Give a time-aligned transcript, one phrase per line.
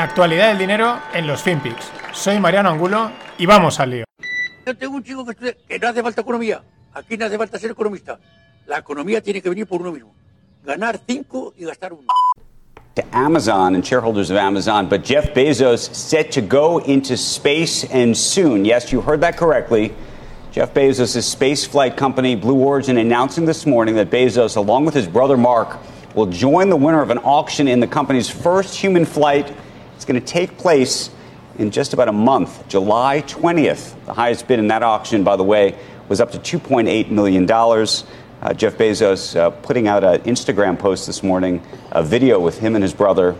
[0.00, 1.92] La actualidad del dinero en los FinPix.
[2.14, 4.04] Soy Mariano Angulo y vamos al lío.
[4.64, 6.62] Yo tengo un chico que estudia que no hace falta economía.
[6.94, 8.18] Aquí no hace falta ser economista.
[8.66, 10.14] La economía tiene que venir por uno mismo.
[10.64, 12.06] Ganar cinco y gastar uno.
[12.94, 18.16] to Amazon and shareholders of Amazon, but Jeff Bezos set to go into space and
[18.16, 18.64] soon.
[18.64, 19.92] Yes, you heard that correctly.
[20.50, 25.06] Jeff Bezos' space flight company, Blue Origin, announcing this morning that Bezos, along with his
[25.06, 25.76] brother Mark,
[26.14, 29.54] will join the winner of an auction in the company's first human flight.
[30.10, 31.08] Going to take place
[31.56, 33.94] in just about a month, July 20th.
[34.06, 35.78] The highest bid in that auction, by the way,
[36.08, 37.48] was up to $2.8 million.
[37.48, 42.74] Uh, Jeff Bezos uh, putting out an Instagram post this morning, a video with him
[42.74, 43.36] and his brother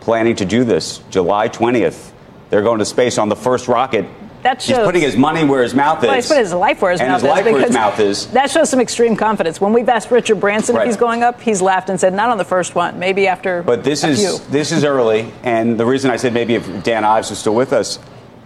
[0.00, 2.12] planning to do this July 20th.
[2.48, 4.06] They're going to space on the first rocket.
[4.44, 6.06] That shows He's putting his money where his mouth is.
[6.06, 7.52] Well, he's putting his life where his and mouth his is.
[7.52, 8.26] where his mouth is.
[8.28, 9.58] That shows some extreme confidence.
[9.58, 10.82] When we've asked Richard Branson Right.
[10.82, 13.62] if he's going up, he's laughed and said, not on the first one, maybe after
[13.62, 14.50] But this a is few.
[14.50, 17.72] this is early, and the reason I said maybe if Dan Ives was still with
[17.72, 17.98] us,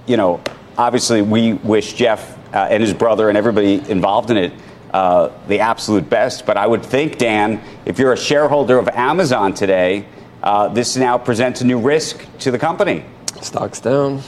[0.07, 0.41] you know,
[0.77, 4.53] obviously we wish Jeff uh, and his brother and everybody involved in it
[4.95, 6.47] uh, the absolute best.
[6.47, 10.07] But I would think, Dan, if you're a shareholder of Amazon today,
[10.45, 13.05] uh, this now presents a new risk to the company.
[13.43, 14.23] Stocks down.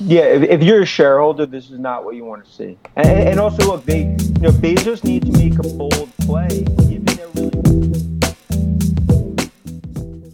[0.00, 2.76] Yeah, if, if you're a shareholder, this is not what you want to see.
[2.96, 6.64] And, and also, look, they, you know, Bezos need to make a bold play,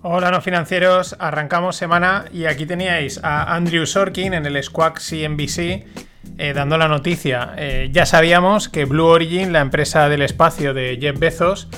[0.03, 5.85] Hola no financieros, arrancamos semana y aquí teníais a Andrew Sorkin en el Squawk CNBC
[6.39, 7.53] eh, dando la noticia.
[7.57, 11.69] Eh, ya sabíamos que Blue Origin, la empresa del espacio de Jeff Bezos,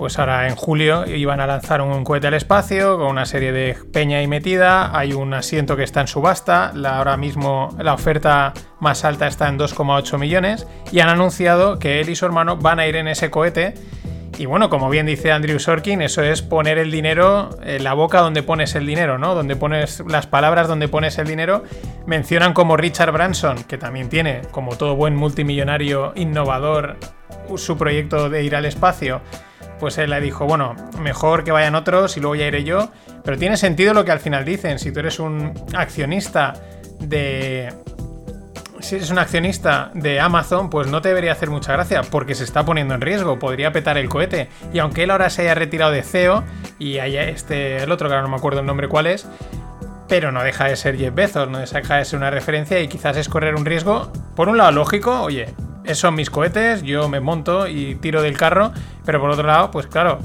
[0.00, 3.76] pues ahora en julio iban a lanzar un cohete al espacio con una serie de
[3.92, 4.98] peña ahí metida.
[4.98, 6.72] Hay un asiento que está en subasta.
[6.74, 10.66] La, ahora mismo la oferta más alta está en 2,8 millones.
[10.90, 13.74] Y han anunciado que él y su hermano van a ir en ese cohete.
[14.38, 18.20] Y bueno, como bien dice Andrew Sorkin, eso es poner el dinero en la boca
[18.20, 19.34] donde pones el dinero, ¿no?
[19.34, 21.62] Donde pones las palabras donde pones el dinero.
[22.06, 26.96] Mencionan como Richard Branson, que también tiene, como todo buen multimillonario innovador,
[27.56, 29.20] su proyecto de ir al espacio.
[29.80, 32.90] Pues él le dijo, bueno, mejor que vayan otros y luego ya iré yo.
[33.24, 34.78] Pero tiene sentido lo que al final dicen.
[34.78, 36.54] Si tú eres un accionista
[37.00, 37.72] de,
[38.80, 42.44] si eres un accionista de Amazon, pues no te debería hacer mucha gracia, porque se
[42.44, 44.48] está poniendo en riesgo, podría petar el cohete.
[44.72, 46.44] Y aunque él ahora se haya retirado de CEO
[46.78, 49.26] y haya este, el otro que ahora no me acuerdo el nombre cuál es,
[50.10, 53.16] pero no deja de ser Jeff Bezos, no deja de ser una referencia y quizás
[53.16, 55.54] es correr un riesgo, por un lado lógico, oye,
[55.94, 58.72] son mis cohetes, yo me monto y tiro del carro,
[59.06, 60.18] pero por otro lado, pues claro,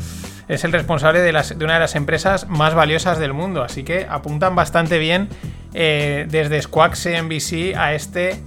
[0.48, 1.30] es el responsable de
[1.64, 5.30] una de las empresas más valiosas del mundo, así que apuntan bastante bien
[5.76, 8.42] eh, desde Squawk CNBC a este,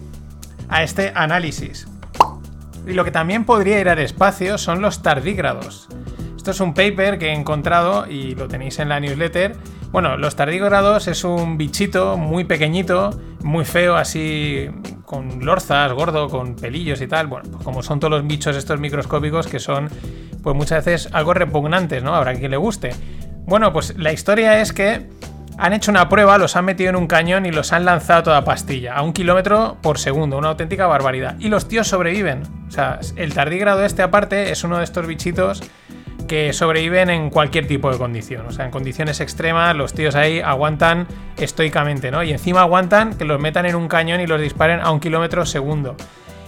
[0.68, 1.86] a este análisis.
[2.84, 5.88] Y lo que también podría ir al espacio son los tardígrados.
[6.36, 9.54] Esto es un paper que he encontrado y lo tenéis en la newsletter.
[9.90, 13.10] Bueno, los tardígrados es un bichito muy pequeñito,
[13.42, 14.68] muy feo, así
[15.06, 17.26] con lorzas, gordo, con pelillos y tal.
[17.26, 19.88] Bueno, pues como son todos los bichos estos microscópicos que son,
[20.42, 22.14] pues muchas veces algo repugnantes, ¿no?
[22.14, 22.90] Habrá quien le guste.
[23.46, 25.08] Bueno, pues la historia es que
[25.56, 28.22] han hecho una prueba, los han metido en un cañón y los han lanzado a
[28.22, 31.36] toda pastilla, a un kilómetro por segundo, una auténtica barbaridad.
[31.40, 32.42] Y los tíos sobreviven.
[32.68, 35.62] O sea, el tardígrado este aparte es uno de estos bichitos
[36.28, 38.46] que sobreviven en cualquier tipo de condición.
[38.46, 41.08] O sea, en condiciones extremas, los tíos ahí aguantan
[41.38, 42.22] estoicamente, ¿no?
[42.22, 45.46] Y encima aguantan que los metan en un cañón y los disparen a un kilómetro
[45.46, 45.96] segundo.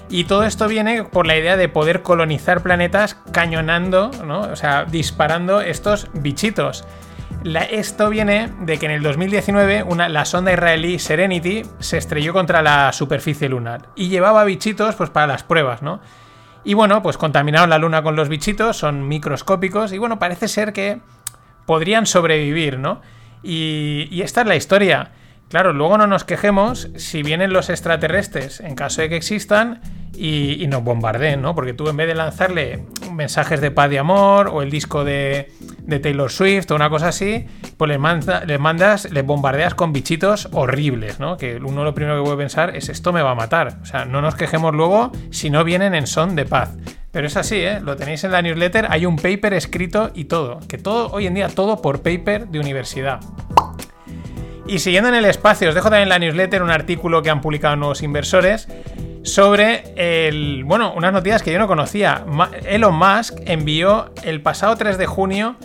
[0.09, 4.41] Y todo esto viene por la idea de poder colonizar planetas cañonando, ¿no?
[4.41, 6.85] O sea, disparando estos bichitos.
[7.45, 12.33] La- esto viene de que en el 2019 una- la sonda israelí Serenity se estrelló
[12.33, 16.01] contra la superficie lunar y llevaba bichitos pues para las pruebas, ¿no?
[16.65, 20.73] Y bueno, pues contaminaron la luna con los bichitos, son microscópicos y bueno, parece ser
[20.73, 21.01] que
[21.67, 23.01] podrían sobrevivir, ¿no?
[23.43, 25.13] Y, y esta es la historia.
[25.49, 29.81] Claro, luego no nos quejemos si vienen los extraterrestres, en caso de que existan,
[30.23, 31.55] y, nos bombardeen, ¿no?
[31.55, 35.51] Porque tú en vez de lanzarle mensajes de paz y amor, o el disco de,
[36.03, 37.47] Taylor Swift, o una cosa así,
[37.79, 41.39] pues les mandas, les bombardeas con bichitos horribles, ¿no?
[41.39, 43.79] Que uno lo primero que puede pensar es esto me va a matar.
[43.83, 46.77] O sea, no nos quejemos luego si no vienen en son de paz.
[47.13, 47.81] Pero es así, ¿eh?
[47.81, 50.61] Lo tenéis en la newsletter, hay un paper escrito y todo.
[50.69, 53.21] Que todo, hoy en día, todo por paper de universidad.
[54.67, 57.41] Y siguiendo en el espacio, os dejo también en la newsletter un artículo que han
[57.41, 58.69] publicado nuevos inversores
[59.23, 62.25] sobre el, bueno, unas noticias que yo no conocía.
[62.65, 65.57] Elon Musk envió el pasado 3 de junio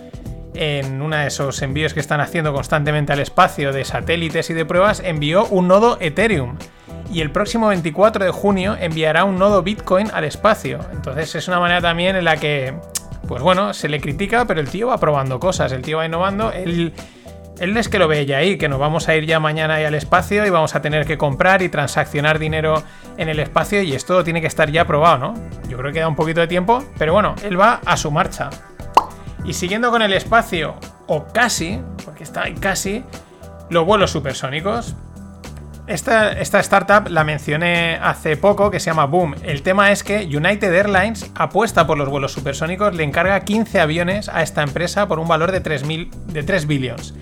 [0.54, 4.66] en uno de esos envíos que están haciendo constantemente al espacio de satélites y de
[4.66, 6.58] pruebas, envió un nodo Ethereum.
[7.12, 10.80] Y el próximo 24 de junio enviará un nodo Bitcoin al espacio.
[10.92, 12.74] Entonces es una manera también en la que,
[13.28, 16.52] pues bueno, se le critica, pero el tío va probando cosas, el tío va innovando.
[16.52, 16.94] Él
[17.60, 19.86] él es que lo ve ya ahí, que nos vamos a ir ya mañana ahí
[19.86, 22.84] al espacio y vamos a tener que comprar y transaccionar dinero
[23.18, 25.34] en el espacio y esto tiene que estar ya probado, ¿no?
[25.70, 28.50] Yo creo que da un poquito de tiempo, pero bueno, él va a su marcha.
[29.46, 30.76] Y siguiendo con el espacio,
[31.08, 33.04] o casi, porque está ahí casi,
[33.70, 34.96] los vuelos supersónicos.
[35.88, 39.36] Esta, esta, startup la mencioné hace poco, que se llama Boom.
[39.44, 44.28] El tema es que United Airlines apuesta por los vuelos supersónicos, le encarga 15 aviones
[44.30, 45.84] a esta empresa por un valor de 3,
[46.26, 47.14] de 3 billions.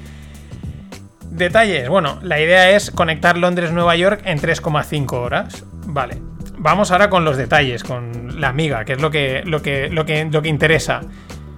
[1.34, 5.66] Detalles, bueno, la idea es conectar Londres-Nueva York en 3,5 horas.
[5.88, 6.22] Vale,
[6.60, 10.06] vamos ahora con los detalles, con la amiga, que es lo que, lo que, lo
[10.06, 11.02] que, lo que interesa.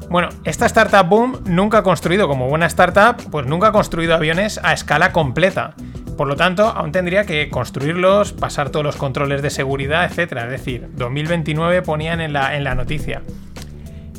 [0.09, 4.61] Bueno, esta startup Boom nunca ha construido, como buena startup, pues nunca ha construido aviones
[4.63, 5.73] a escala completa.
[6.15, 10.37] Por lo tanto, aún tendría que construirlos, pasar todos los controles de seguridad, etc.
[10.43, 13.23] Es decir, 2029 ponían en la, en la noticia.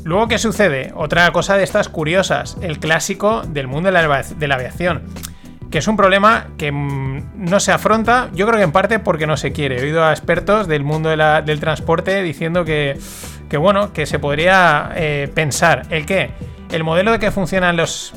[0.03, 0.93] Luego, ¿qué sucede?
[0.95, 5.01] Otra cosa de estas curiosas, el clásico del mundo de la, de la aviación
[5.69, 9.27] que es un problema que mm, no se afronta, yo creo que en parte porque
[9.27, 9.79] no se quiere.
[9.79, 12.97] He oído a expertos del mundo del transporte diciendo que,
[13.49, 16.31] que, bueno, que se podría eh, pensar el que
[16.71, 18.13] el modelo de que funcionan los,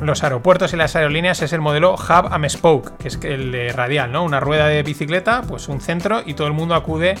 [0.00, 4.12] los aeropuertos y las aerolíneas es el modelo hub and spoke, que es el radial,
[4.12, 4.24] ¿no?
[4.24, 7.16] Una rueda de bicicleta, pues un centro y todo el mundo acude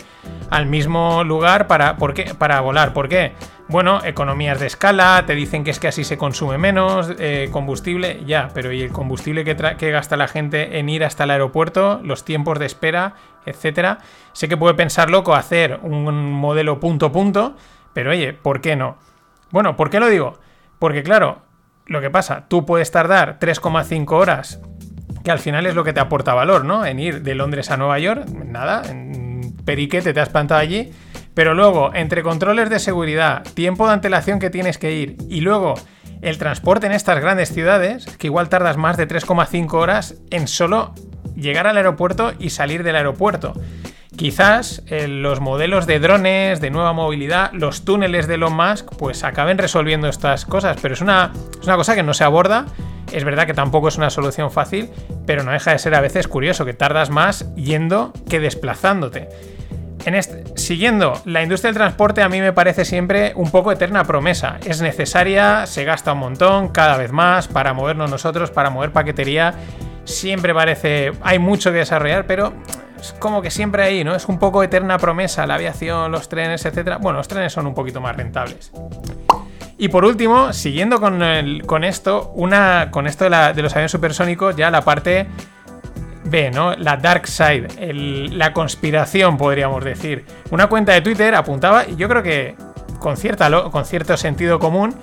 [0.50, 2.34] al mismo lugar para, ¿por qué?
[2.34, 2.92] para volar.
[2.92, 3.32] ¿Por qué?
[3.70, 8.20] Bueno, economías de escala, te dicen que es que así se consume menos, eh, combustible,
[8.26, 12.24] ya, pero ¿y el combustible que, gasta la gente en ir hasta el aeropuerto, los
[12.24, 13.14] tiempos de espera,
[13.46, 13.98] etcétera?
[14.32, 17.54] Sé que puede pensar loco hacer un modelo punto punto,
[17.92, 18.98] pero oye, ¿por qué no?
[19.52, 20.40] Bueno, ¿por qué lo digo?
[20.80, 21.42] Porque claro,
[21.86, 24.60] lo que pasa, tú puedes tardar 3,5 horas,
[25.22, 26.84] que al final es lo que te aporta valor, ¿no?
[26.84, 30.92] En ir de Londres a Nueva York, nada, en periquete te has plantado allí,
[31.40, 35.72] pero luego, entre controles de seguridad, tiempo de antelación que tienes que ir y luego
[36.20, 40.92] el transporte en estas grandes ciudades, que igual tardas más de 3,5 horas en solo
[41.34, 43.54] llegar al aeropuerto y salir del aeropuerto.
[44.14, 49.24] Quizás eh, los modelos de drones, de nueva movilidad, los túneles de Elon Musk, pues
[49.24, 52.66] acaben resolviendo estas cosas, pero es una, es una cosa que no se aborda.
[53.12, 54.90] Es verdad que tampoco es una solución fácil,
[55.24, 59.30] pero no deja de ser a veces curioso que tardas más yendo que desplazándote.
[60.04, 60.20] En
[60.56, 64.58] siguiendo, la industria del transporte a mí me parece siempre un poco eterna promesa.
[64.64, 69.54] Es necesaria, se gasta un montón, cada vez más, para movernos nosotros, para mover paquetería.
[70.04, 72.54] Siempre parece, hay mucho que desarrollar, pero
[72.98, 74.14] es como que siempre ahí, ¿no?
[74.14, 76.98] Es un poco eterna promesa la aviación, los trenes, etcétera.
[76.98, 78.72] Bueno, los trenes son un poquito más rentables.
[79.80, 81.22] Y por último, siguiendo con,
[81.64, 85.26] con esto, una, con esto de, los aviones supersónicos, ya la parte
[86.30, 86.74] B, ¿no?
[86.76, 87.68] La dark side,
[88.30, 90.24] la conspiración, podríamos decir.
[90.50, 92.54] Una cuenta de Twitter apuntaba, y yo creo que
[92.98, 94.94] con, cierta, con cierto sentido común,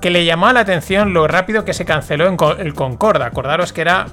[0.00, 3.24] que le llamaba la atención lo rápido que se canceló en el Concorde.
[3.24, 4.06] Acordaros que era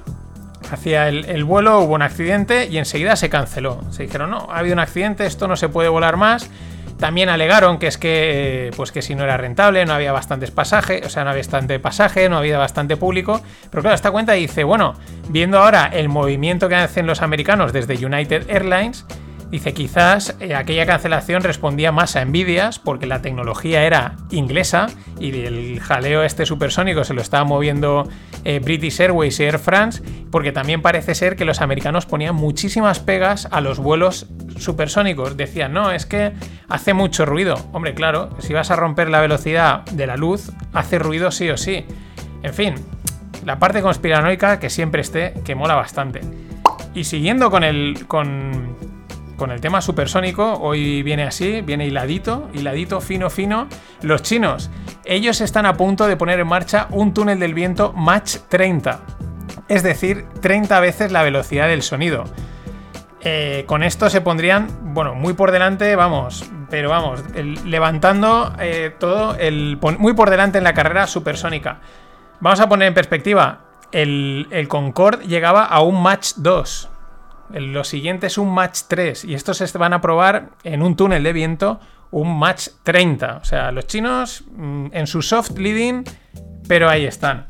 [0.70, 3.80] Hacia el, vuelo hubo un accidente y enseguida se canceló.
[3.90, 6.50] Se dijeron, no, ha habido un accidente, esto no se puede volar más.
[6.98, 11.04] También alegaron que es que, pues que si no era rentable, no había bastantes pasajes,
[11.04, 13.42] o sea, no había bastante pasaje, no había bastante público.
[13.70, 14.94] Pero claro, esta cuenta dice, bueno,
[15.28, 19.04] viendo ahora el movimiento que hacen los americanos desde United Airlines,
[19.50, 24.88] Dice, quizás eh, aquella cancelación respondía más a envidias porque la tecnología era inglesa
[25.20, 28.08] y el jaleo este supersónico se lo estaba moviendo
[28.44, 32.98] eh, British Airways y Air France, porque también parece ser que los americanos ponían muchísimas
[32.98, 34.26] pegas a los vuelos
[34.58, 35.36] supersónicos.
[35.36, 36.32] Decían, no, es que
[36.68, 37.54] hace mucho ruido.
[37.72, 41.56] Hombre, claro, si vas a romper la velocidad de la luz, hace ruido sí o
[41.56, 41.84] sí.
[42.42, 42.74] En fin,
[43.44, 46.20] la parte conspiranoica que siempre esté, que mola bastante.
[46.94, 48.06] Y siguiendo con el.
[48.06, 48.85] con
[49.36, 53.68] con el tema supersónico, hoy viene así, viene hiladito, hiladito, fino, fino.
[54.02, 54.70] Los chinos,
[55.04, 59.00] ellos están a punto de poner en marcha un túnel del viento Mach 30,
[59.68, 62.24] es decir, 30 veces la velocidad del sonido.
[63.20, 67.22] Eh, con esto se pondrían, bueno, muy por delante, vamos, pero vamos,
[67.64, 71.80] levantando eh, todo, el, muy por delante en la carrera supersónica.
[72.40, 73.60] Vamos a poner en perspectiva,
[73.92, 76.90] el, Concorde llegaba a un Mach 2.
[77.50, 81.22] Lo siguiente es un match 3 y estos se van a probar en un túnel
[81.22, 83.38] de viento un match 30.
[83.42, 86.04] O sea, los chinos mm, en su soft leading,
[86.68, 87.46] pero ahí están.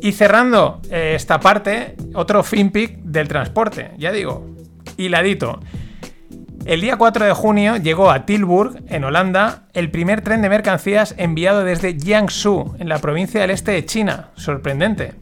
[0.00, 3.92] Y cerrando eh, esta parte, otro FinPic del transporte.
[3.98, 4.54] Ya digo,
[4.96, 5.60] hiladito.
[6.66, 11.14] El día 4 de junio llegó a Tilburg, en Holanda, el primer tren de mercancías
[11.18, 14.30] enviado desde Jiangsu, en la provincia del este de China.
[14.34, 15.12] Sorprendente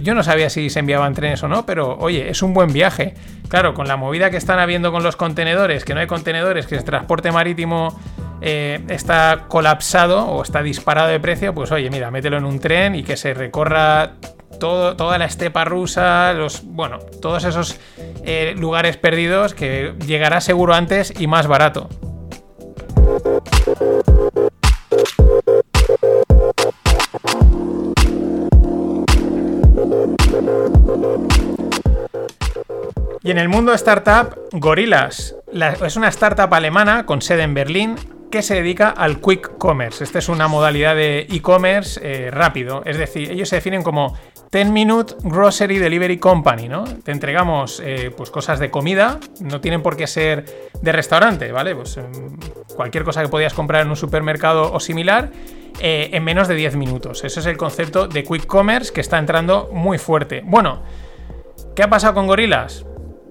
[0.00, 3.14] yo no sabía si se enviaban trenes o no, pero oye, es un buen viaje.
[3.48, 6.74] Claro, con la movida que están habiendo con los contenedores, que no hay contenedores, que
[6.74, 7.98] el transporte marítimo
[8.40, 12.94] eh, está colapsado o está disparado de precio, pues oye, mira, mételo en un tren
[12.94, 14.14] y que se recorra
[14.58, 17.78] todo, toda la estepa rusa, los, bueno, todos esos
[18.24, 21.88] eh, lugares perdidos que llegará seguro antes y más barato.
[33.32, 35.34] En el mundo startup, Gorillas
[35.82, 37.96] es una startup alemana con sede en Berlín
[38.30, 40.04] que se dedica al quick commerce.
[40.04, 44.18] Esta es una modalidad de e-commerce eh, rápido, es decir, ellos se definen como
[44.50, 46.84] 10 Minute Grocery Delivery Company, ¿no?
[46.84, 51.74] Te entregamos eh, pues cosas de comida, no tienen por qué ser de restaurante, ¿vale?
[51.74, 52.36] Pues em,
[52.76, 55.30] cualquier cosa que podías comprar en un supermercado o similar
[55.80, 57.24] eh, en menos de 10 minutos.
[57.24, 60.42] Ese es el concepto de quick commerce que está entrando muy fuerte.
[60.44, 60.82] Bueno,
[61.74, 62.84] ¿qué ha pasado con Gorillas?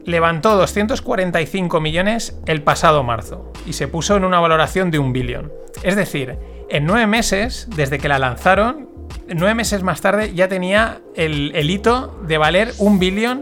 [0.06, 5.52] Levantó 245 millones el pasado marzo y se puso en una valoración de un billón.
[5.84, 6.38] Es decir,
[6.70, 8.90] en nueve meses, desde que la lanzaron,
[9.28, 13.42] nueve meses más tarde ya tenía el, hito de valer un billón,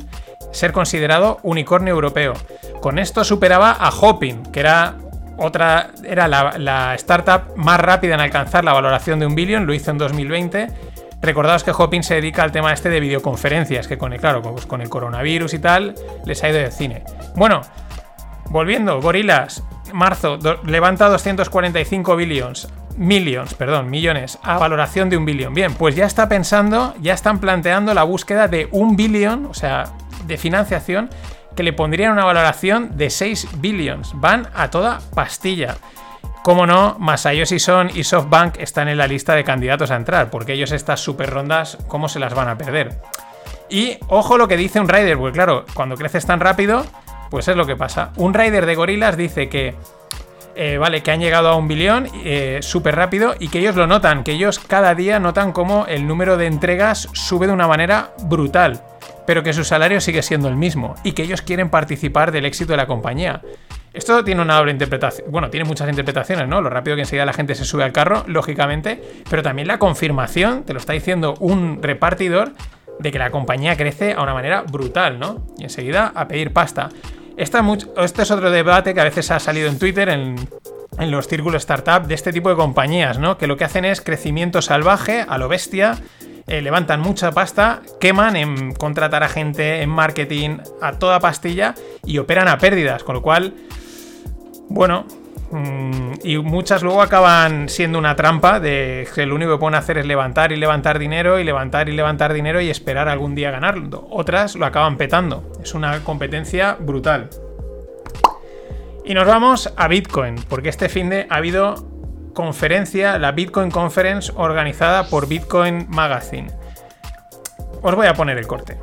[0.51, 2.33] ser considerado unicornio europeo.
[2.81, 4.97] Con esto superaba a Hopin, que era
[5.37, 9.73] otra, era la, la startup más rápida en alcanzar la valoración de un billón, lo
[9.73, 10.67] hizo en 2020
[11.21, 14.65] Recordaos que Hopin se dedica al tema este de videoconferencias, que con el, claro, pues
[14.65, 15.95] con el coronavirus y tal,
[16.25, 17.03] les ha ido de cine.
[17.35, 17.61] Bueno,
[18.49, 25.53] volviendo, Gorilas, marzo, levanta 245 billions, millions, perdón, millones, a valoración de un billón.
[25.53, 29.85] Bien, pues ya está pensando, ya están planteando la búsqueda de un billón, o sea,
[30.25, 31.09] de financiación,
[31.55, 34.11] que le pondrían una valoración de 6 billions.
[34.15, 35.75] Van a toda pastilla.
[36.43, 40.53] Como no, Masayoshi Son y SoftBank están en la lista de candidatos a entrar, porque
[40.53, 43.01] ellos estas super rondas, ¿cómo se las van a perder?
[43.69, 46.85] Y ojo lo que dice un rider, porque claro, cuando creces tan rápido,
[47.29, 48.11] pues es lo que pasa.
[48.15, 49.75] Un rider de gorilas dice que,
[50.55, 53.85] eh, vale, que han llegado a un billón eh, súper rápido y que ellos lo
[53.85, 58.11] notan, que ellos cada día notan cómo el número de entregas sube de una manera
[58.23, 58.81] brutal,
[59.27, 62.73] pero que su salario sigue siendo el mismo y que ellos quieren participar del éxito
[62.73, 63.41] de la compañía.
[63.93, 65.31] Esto tiene una doble interpretación.
[65.31, 66.61] Bueno, tiene muchas interpretaciones, ¿no?
[66.61, 69.01] Lo rápido que enseguida la gente se sube al carro, lógicamente.
[69.29, 72.53] Pero también la confirmación, te lo está diciendo un repartidor,
[72.99, 75.45] de que la compañía crece a una manera brutal, ¿no?
[75.57, 76.89] Y enseguida a pedir pasta.
[77.37, 77.63] Esta
[78.03, 80.35] este es otro debate que a veces ha salido en Twitter, en,
[81.09, 83.37] los círculos startup, de este tipo de compañías, ¿no?
[83.37, 85.97] Que lo que hacen es crecimiento salvaje, a lo bestia.
[86.45, 92.17] Eh, levantan mucha pasta, queman en contratar a gente, en marketing, a toda pastilla y
[92.17, 93.53] operan a pérdidas, con lo cual
[94.69, 95.05] bueno,
[95.51, 99.97] mm, y muchas luego acaban siendo una trampa de que lo único que pueden hacer
[99.97, 104.07] es levantar y levantar dinero y levantar y levantar dinero y esperar algún día ganarlo.
[104.11, 105.51] Otras lo acaban petando.
[105.61, 107.29] Es una competencia brutal.
[109.03, 111.87] Y nos vamos a Bitcoin, porque este fin de ha habido
[112.35, 116.51] conferencia, la Bitcoin Conference organizada por Bitcoin Magazine.
[117.81, 118.77] Os voy a poner el corte.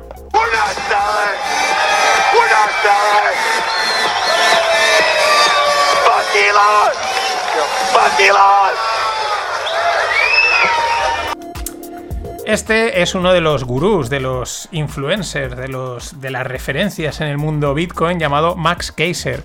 [12.45, 17.27] Este es uno de los gurús, de los influencers, de, los, de las referencias en
[17.27, 19.43] el mundo Bitcoin llamado Max Kaiser.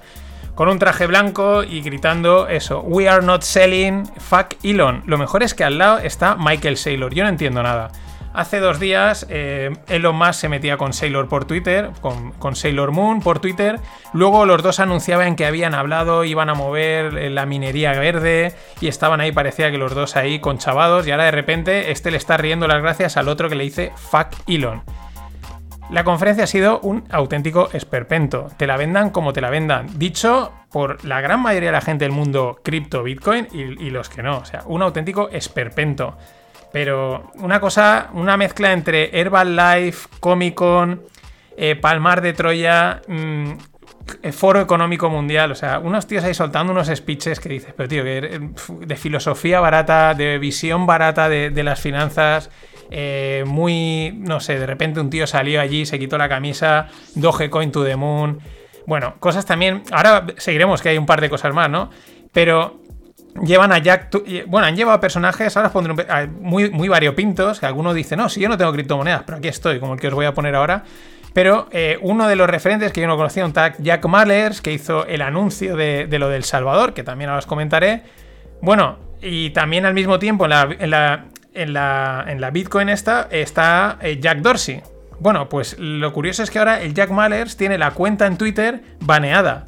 [0.54, 5.02] Con un traje blanco y gritando eso, We are not selling, fuck Elon.
[5.06, 7.90] Lo mejor es que al lado está Michael Saylor, yo no entiendo nada.
[8.34, 13.20] Hace dos días eh, Elon Musk se metía con Sailor por Twitter, con, Sailor Moon
[13.20, 13.78] por Twitter.
[14.14, 18.88] Luego los dos anunciaban que habían hablado, iban a mover eh, la minería verde y
[18.88, 21.06] estaban ahí, parecía que los dos ahí conchavados.
[21.06, 23.92] Y ahora de repente este le está riendo las gracias al otro que le dice
[23.96, 24.82] fuck Elon.
[25.90, 28.48] La conferencia ha sido un auténtico esperpento.
[28.56, 29.98] Te la vendan como te la vendan.
[29.98, 34.08] Dicho por la gran mayoría de la gente del mundo cripto, Bitcoin y, y los
[34.08, 34.38] que no.
[34.38, 36.16] O sea, un auténtico esperpento.
[36.72, 41.02] Pero una cosa, una mezcla entre Herbalife, Comic Con,
[41.56, 43.52] eh, Palmar de Troya, mm,
[44.32, 48.02] Foro Económico Mundial, o sea, unos tíos ahí soltando unos speeches que dices, pero tío,
[48.02, 48.40] que eh,
[48.80, 52.50] de filosofía barata, de visión barata de, las finanzas,
[52.90, 57.70] eh, muy, no sé, de repente un tío salió allí, se quitó la camisa, Dogecoin
[57.70, 58.40] to the moon.
[58.86, 59.82] Bueno, cosas también.
[59.92, 61.90] Ahora seguiremos que hay un par de cosas más, ¿no?
[62.32, 62.81] Pero
[63.40, 64.10] Llevan a Jack.
[64.46, 65.94] Bueno, han llevado personajes, ahora os pondré
[66.40, 67.60] muy, muy variopintos.
[67.60, 70.08] Que alguno dice, no, si yo no tengo criptomonedas, pero aquí estoy, como el que
[70.08, 70.84] os voy a poner ahora.
[71.32, 74.72] Pero eh, uno de los referentes que yo no conocía, un tag Jack Mallers, que
[74.72, 78.02] hizo el anuncio de, lo del Salvador, que también ahora os comentaré.
[78.60, 81.24] Bueno, y también al mismo tiempo en la, en la,
[81.54, 84.82] en la, en la Bitcoin esta está eh, Jack Dorsey.
[85.20, 88.82] Bueno, pues lo curioso es que ahora el Jack Mallers tiene la cuenta en Twitter
[89.00, 89.66] baneada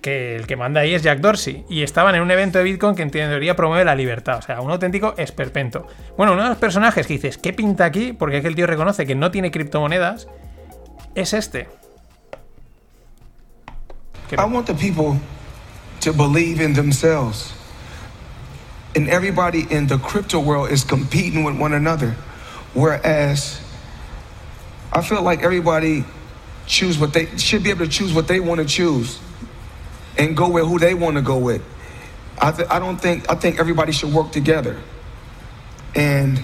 [0.00, 1.64] que el que manda ahí es Jack Dorsey.
[1.68, 4.38] Y estaban en un evento de Bitcoin que en teoría promueve la libertad.
[4.38, 5.86] O sea, un auténtico esperpento.
[6.16, 8.12] Bueno, uno de los personajes que dices, ¿qué pinta aquí?
[8.12, 10.28] Porque es que el tío reconoce que no tiene criptomonedas.
[11.14, 11.68] Es este.
[14.30, 15.18] I want the people
[16.00, 17.54] to believe in themselves.
[18.94, 22.14] And everybody in the crypto world is competing with one another.
[22.74, 23.60] Whereas
[24.92, 26.04] I feel like everybody
[26.66, 29.18] choose what they should be able to choose what they want to choose
[30.18, 31.62] and go with who they want to go with.
[32.40, 34.80] I, th- I don't think I think everybody should work together.
[35.94, 36.38] And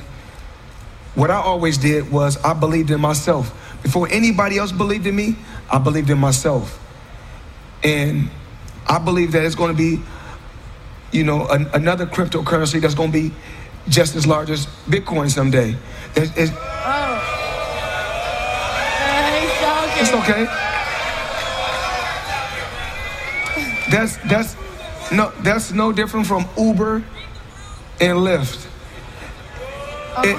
[1.15, 3.61] what I always did was I believed in myself.
[3.83, 5.37] Before anybody else believed in me,
[5.71, 6.81] I believed in myself.
[7.83, 8.31] And
[8.87, 10.03] I believe that it's going to be,
[11.13, 13.35] you know, an, another cryptocurrency that's going to be
[13.89, 15.77] just as large as Bitcoin someday.
[16.17, 17.21] It's, it's, oh.
[20.01, 20.74] it's okay.
[23.95, 24.57] That's that's
[25.13, 26.97] no that's no different from Uber
[28.01, 28.67] and Lyft.
[30.25, 30.35] It,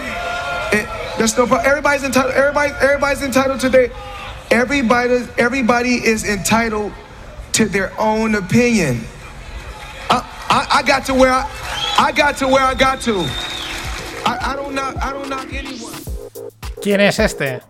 [0.76, 0.86] it,
[1.18, 1.66] that's no problem.
[1.66, 2.34] Everybody's entitled.
[2.34, 3.92] Everybody everybody's entitled to their.
[4.52, 6.92] Everybody everybody is entitled
[7.54, 9.06] to their own opinion.
[10.10, 10.18] I,
[10.50, 11.50] I, I got to where I,
[11.98, 13.22] I got to where I got to.
[14.26, 15.96] I, I don't knock I don't knock anyone.
[16.82, 17.62] ¿Quién es este?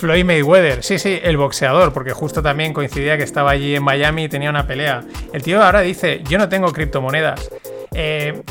[0.00, 4.24] Floyd Mayweather, sí, sí, el boxeador, porque justo también coincidía que estaba allí en Miami
[4.24, 5.02] y tenía una pelea.
[5.34, 7.50] El tío ahora dice, yo no tengo criptomonedas.
[7.94, 8.42] Eh,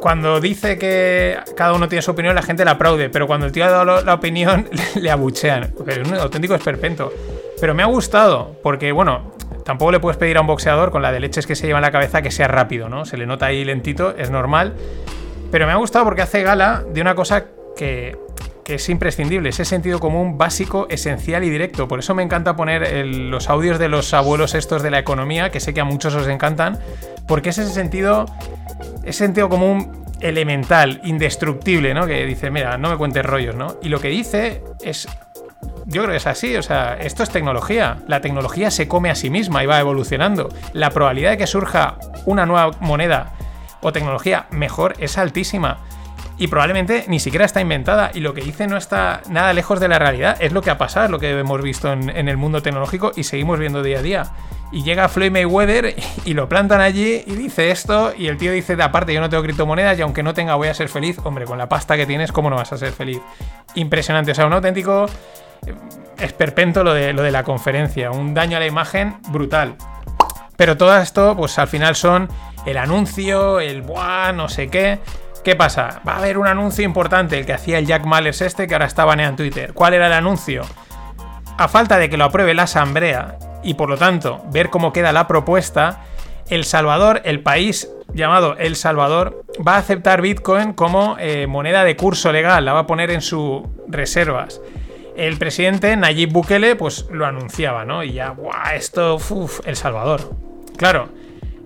[0.00, 3.52] cuando dice que cada uno tiene su opinión, la gente le aplaude, pero cuando el
[3.52, 5.74] tío ha dado la opinión, le abuchean.
[5.86, 7.12] Es un auténtico esperpento.
[7.60, 9.34] Pero me ha gustado, porque bueno,
[9.66, 11.84] tampoco le puedes pedir a un boxeador con la de leches que se lleva en
[11.84, 13.04] la cabeza que sea rápido, ¿no?
[13.04, 14.72] Se le nota ahí lentito, es normal.
[15.50, 17.44] Pero me ha gustado porque hace gala de una cosa
[17.76, 18.16] que,
[18.64, 21.86] que es imprescindible, ese sentido común básico, esencial y directo.
[21.86, 25.60] Por eso me encanta poner los audios de los abuelos estos de la economía, que
[25.60, 26.78] sé que a muchos os encantan,
[27.26, 28.26] porque es ese sentido,
[29.04, 32.06] ese sentido común elemental, indestructible, ¿no?
[32.06, 33.76] Que dice, mira, no me cuentes rollos, ¿no?
[33.82, 35.06] Y lo que dice es
[35.86, 37.98] yo creo que es así, o sea, esto es tecnología.
[38.06, 40.48] La tecnología se come a sí misma y va evolucionando.
[40.72, 43.32] La probabilidad de que surja una nueva moneda
[43.82, 45.80] o tecnología mejor es altísima.
[46.36, 48.10] Y probablemente ni siquiera está inventada.
[48.12, 50.36] Y lo que dice no está nada lejos de la realidad.
[50.40, 53.58] Es lo que ha pasado, lo que hemos visto en, el mundo tecnológico y seguimos
[53.58, 54.24] viendo día a día.
[54.72, 55.94] Y llega Floyd Mayweather
[56.24, 58.12] y lo plantan allí y dice esto.
[58.16, 60.68] Y el tío dice: de aparte, yo no tengo criptomonedas y aunque no tenga, voy
[60.68, 61.18] a ser feliz.
[61.22, 63.20] Hombre, con la pasta que tienes, ¿cómo no vas a ser feliz?
[63.76, 64.32] Impresionante.
[64.32, 65.06] O sea, un auténtico
[66.18, 68.10] esperpento lo de, lo de la conferencia.
[68.10, 69.76] Un daño a la imagen brutal.
[70.56, 72.28] Pero todo esto, pues al final son
[72.66, 74.98] el anuncio, el buah, no sé qué.
[75.44, 76.00] ¿Qué pasa?
[76.08, 78.86] Va a haber un anuncio importante, el que hacía el Jack Mallers este, que ahora
[78.86, 79.74] está baneado en Twitter.
[79.74, 80.62] ¿Cuál era el anuncio?
[81.58, 85.12] A falta de que lo apruebe la Asamblea y por lo tanto ver cómo queda
[85.12, 86.00] la propuesta,
[86.48, 91.94] El Salvador, el país llamado El Salvador, va a aceptar Bitcoin como eh, moneda de
[91.94, 94.62] curso legal, la va a poner en sus reservas.
[95.14, 98.02] El presidente Nayib Bukele pues lo anunciaba, ¿no?
[98.02, 98.76] Y ya, ¡buah!
[98.76, 100.34] Esto, uf, El Salvador.
[100.78, 101.10] Claro,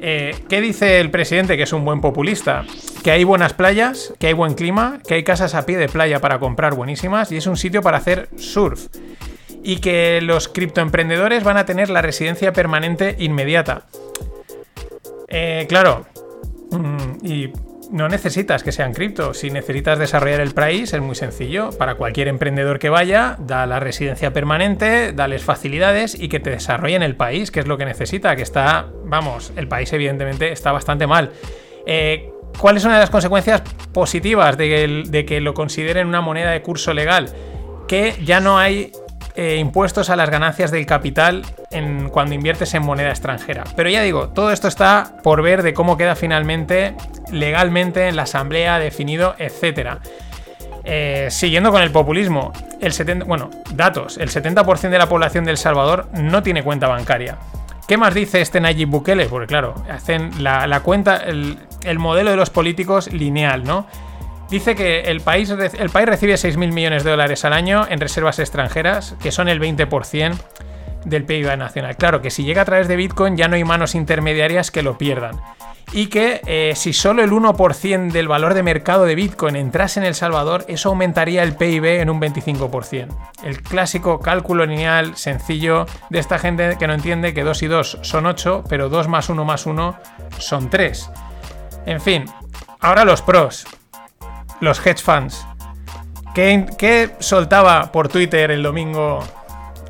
[0.00, 2.64] eh, ¿qué dice el presidente que es un buen populista?
[3.02, 6.20] Que hay buenas playas, que hay buen clima, que hay casas a pie de playa
[6.20, 8.86] para comprar buenísimas y es un sitio para hacer surf.
[9.62, 13.86] Y que los criptoemprendedores van a tener la residencia permanente inmediata.
[15.28, 16.06] Eh, claro,
[16.70, 17.52] mm, y
[17.90, 19.34] no necesitas que sean cripto.
[19.34, 21.70] Si necesitas desarrollar el país, es muy sencillo.
[21.70, 27.02] Para cualquier emprendedor que vaya, da la residencia permanente, dales facilidades y que te desarrollen
[27.02, 28.36] el país, que es lo que necesita.
[28.36, 31.32] Que está, vamos, el país evidentemente está bastante mal.
[31.86, 36.62] Eh, ¿Cuál es una de las consecuencias positivas de que lo consideren una moneda de
[36.62, 37.30] curso legal?
[37.86, 38.92] Que ya no hay
[39.40, 43.62] eh, impuestos a las ganancias del capital en, cuando inviertes en moneda extranjera.
[43.76, 46.96] Pero ya digo, todo esto está por ver de cómo queda finalmente
[47.30, 50.00] legalmente en la asamblea definido, etcétera.
[50.82, 55.52] Eh, siguiendo con el populismo, el 70, bueno, datos, el 70% de la población de
[55.52, 57.38] El Salvador no tiene cuenta bancaria.
[57.86, 59.26] ¿Qué más dice este Nayib Bukele?
[59.26, 63.86] Porque claro, hacen la, la cuenta, el, el modelo de los políticos lineal, ¿no?
[64.50, 68.38] Dice que el país, el país recibe 6.000 millones de dólares al año en reservas
[68.38, 70.38] extranjeras, que son el 20%
[71.04, 71.96] del PIB nacional.
[71.96, 74.96] Claro que si llega a través de Bitcoin ya no hay manos intermediarias que lo
[74.96, 75.40] pierdan.
[75.92, 80.06] Y que eh, si solo el 1% del valor de mercado de Bitcoin entrase en
[80.06, 83.08] El Salvador, eso aumentaría el PIB en un 25%.
[83.42, 87.98] El clásico cálculo lineal sencillo de esta gente que no entiende que 2 y 2
[88.02, 89.98] son 8, pero 2 más 1 más 1
[90.38, 91.10] son 3.
[91.86, 92.26] En fin,
[92.80, 93.66] ahora los pros
[94.60, 95.46] los hedge funds.
[96.34, 99.24] ¿Qué, soltaba por Twitter el domingo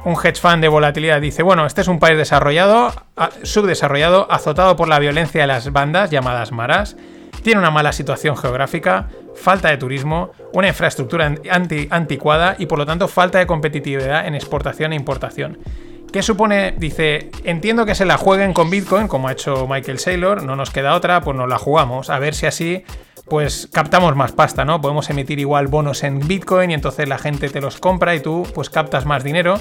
[0.04, 2.92] un hedge fund de volatilidad dice, bueno, este es un país desarrollado,
[3.42, 6.96] subdesarrollado, azotado por la violencia de las bandas llamadas maras,
[7.42, 11.34] tiene una mala situación geográfica, falta de turismo, una infraestructura
[11.90, 15.58] anticuada y por lo tanto falta de competitividad en exportación e importación.
[16.12, 16.72] ¿Qué supone?
[16.72, 20.70] Dice, entiendo que se la jueguen con Bitcoin, como ha hecho Michael Saylor, no nos
[20.70, 22.84] queda otra, pues nos la jugamos, a ver si así
[23.28, 24.80] pues captamos más pasta, ¿no?
[24.80, 28.46] Podemos emitir igual bonos en Bitcoin y entonces la gente te los compra y tú
[28.54, 29.58] pues captas más dinero.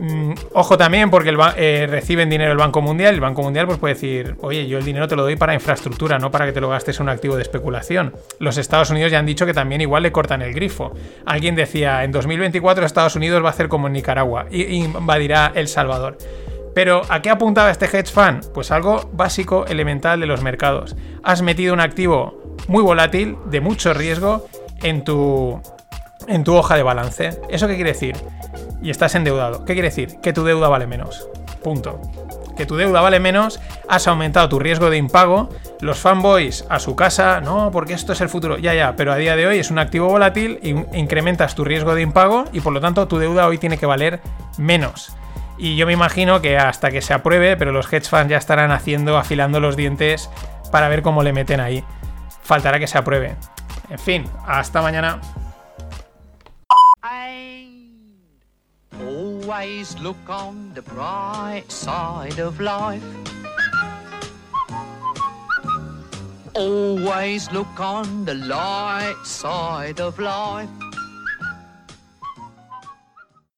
[0.00, 3.14] Mm, ojo también porque el eh, reciben dinero el Banco Mundial.
[3.14, 6.18] El Banco Mundial pues puede decir, oye, yo el dinero te lo doy para infraestructura,
[6.18, 8.14] no para que te lo gastes en un activo de especulación.
[8.38, 10.92] Los Estados Unidos ya han dicho que también igual le cortan el grifo.
[11.26, 15.68] Alguien decía, en 2024 Estados Unidos va a hacer como en Nicaragua y invadirá El
[15.68, 16.18] Salvador.
[16.74, 18.52] Pero ¿a qué apuntaba este hedge fund?
[18.52, 20.94] Pues algo básico, elemental de los mercados.
[21.24, 24.46] Has metido un activo muy volátil, de mucho riesgo
[24.82, 25.60] en tu,
[26.28, 27.40] en tu hoja de balance.
[27.48, 28.16] ¿Eso qué quiere decir?
[28.82, 29.64] y estás endeudado.
[29.64, 30.20] ¿Qué quiere decir?
[30.20, 31.28] Que tu deuda vale menos.
[31.62, 32.00] Punto.
[32.56, 35.48] Que tu deuda vale menos, has aumentado tu riesgo de impago,
[35.80, 39.16] los fanboys a su casa, no, porque esto es el futuro, ya, ya, pero a
[39.16, 40.58] día de hoy es un activo volátil,
[40.92, 44.20] incrementas tu riesgo de impago y por lo tanto tu deuda hoy tiene que valer
[44.56, 45.12] menos.
[45.56, 48.72] Y yo me imagino que hasta que se apruebe, pero los hedge funds ya estarán
[48.72, 50.28] haciendo, afilando los dientes
[50.72, 51.84] para ver cómo le meten ahí.
[52.48, 53.36] Faltará que se apruebe.
[53.90, 55.20] En fin, hasta mañana.
[58.98, 63.04] Always look on the bright side of life.
[66.54, 70.70] Always look on the light side of life.